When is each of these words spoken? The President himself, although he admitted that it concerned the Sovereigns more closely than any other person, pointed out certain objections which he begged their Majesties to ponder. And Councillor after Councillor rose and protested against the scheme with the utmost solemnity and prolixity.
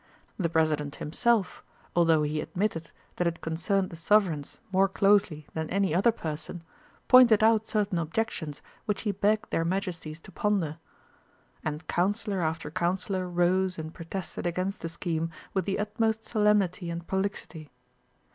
The 0.39 0.49
President 0.49 0.95
himself, 0.95 1.63
although 1.95 2.23
he 2.23 2.41
admitted 2.41 2.89
that 3.17 3.27
it 3.27 3.39
concerned 3.39 3.91
the 3.91 3.95
Sovereigns 3.95 4.57
more 4.71 4.87
closely 4.87 5.45
than 5.53 5.69
any 5.69 5.93
other 5.93 6.11
person, 6.11 6.63
pointed 7.07 7.43
out 7.43 7.67
certain 7.67 7.99
objections 7.99 8.63
which 8.85 9.01
he 9.01 9.11
begged 9.11 9.51
their 9.51 9.63
Majesties 9.63 10.19
to 10.21 10.31
ponder. 10.31 10.79
And 11.63 11.85
Councillor 11.87 12.41
after 12.41 12.71
Councillor 12.71 13.29
rose 13.29 13.77
and 13.77 13.93
protested 13.93 14.47
against 14.47 14.79
the 14.79 14.89
scheme 14.89 15.29
with 15.53 15.65
the 15.65 15.77
utmost 15.77 16.25
solemnity 16.25 16.89
and 16.89 17.05
prolixity. 17.05 17.69